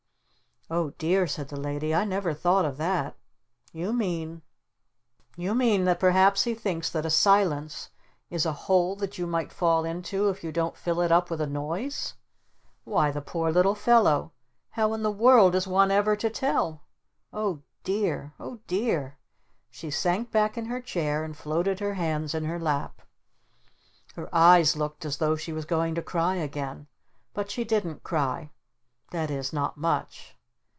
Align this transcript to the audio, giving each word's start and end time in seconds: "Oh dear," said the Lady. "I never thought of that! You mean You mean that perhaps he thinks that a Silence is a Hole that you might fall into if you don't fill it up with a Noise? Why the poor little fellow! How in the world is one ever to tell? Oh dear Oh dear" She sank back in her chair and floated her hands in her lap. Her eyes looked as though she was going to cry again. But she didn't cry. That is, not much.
"Oh 0.73 0.91
dear," 0.91 1.27
said 1.27 1.49
the 1.49 1.59
Lady. 1.59 1.93
"I 1.93 2.05
never 2.05 2.33
thought 2.33 2.63
of 2.63 2.77
that! 2.77 3.17
You 3.73 3.91
mean 3.91 4.41
You 5.35 5.53
mean 5.53 5.83
that 5.83 5.99
perhaps 5.99 6.45
he 6.45 6.53
thinks 6.55 6.89
that 6.91 7.05
a 7.05 7.09
Silence 7.09 7.89
is 8.29 8.45
a 8.45 8.53
Hole 8.53 8.95
that 8.95 9.17
you 9.17 9.27
might 9.27 9.51
fall 9.51 9.83
into 9.83 10.29
if 10.29 10.45
you 10.45 10.53
don't 10.53 10.77
fill 10.77 11.01
it 11.01 11.11
up 11.11 11.29
with 11.29 11.41
a 11.41 11.45
Noise? 11.47 12.13
Why 12.85 13.11
the 13.11 13.19
poor 13.21 13.51
little 13.51 13.75
fellow! 13.75 14.31
How 14.69 14.93
in 14.93 15.03
the 15.03 15.11
world 15.11 15.55
is 15.55 15.67
one 15.67 15.91
ever 15.91 16.15
to 16.15 16.29
tell? 16.29 16.83
Oh 17.33 17.63
dear 17.83 18.31
Oh 18.39 18.59
dear" 18.67 19.17
She 19.71 19.91
sank 19.91 20.31
back 20.31 20.57
in 20.57 20.67
her 20.67 20.79
chair 20.79 21.25
and 21.25 21.35
floated 21.35 21.81
her 21.81 21.95
hands 21.95 22.33
in 22.33 22.45
her 22.45 22.59
lap. 22.59 23.01
Her 24.15 24.33
eyes 24.33 24.77
looked 24.77 25.03
as 25.03 25.17
though 25.17 25.35
she 25.35 25.51
was 25.51 25.65
going 25.65 25.95
to 25.95 26.01
cry 26.01 26.35
again. 26.37 26.87
But 27.33 27.51
she 27.51 27.65
didn't 27.65 28.03
cry. 28.03 28.51
That 29.09 29.29
is, 29.29 29.51
not 29.51 29.75
much. 29.75 30.37